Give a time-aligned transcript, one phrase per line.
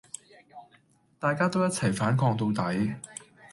[1.19, 2.95] 大家都一齊反抗到底